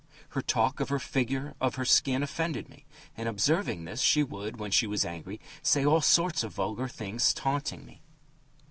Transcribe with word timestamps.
Her 0.29 0.41
talk 0.41 0.79
of 0.79 0.89
her 0.89 0.97
figure, 0.97 1.53
of 1.61 1.75
her 1.75 1.85
skin, 1.85 2.23
offended 2.23 2.69
me, 2.69 2.85
and 3.15 3.29
observing 3.29 3.85
this, 3.85 4.01
she 4.01 4.23
would, 4.23 4.57
when 4.57 4.71
she 4.71 4.87
was 4.87 5.05
angry, 5.05 5.39
say 5.61 5.85
all 5.85 6.01
sorts 6.01 6.43
of 6.43 6.53
vulgar 6.55 6.87
things 6.87 7.35
taunting 7.35 7.85
me. 7.85 8.01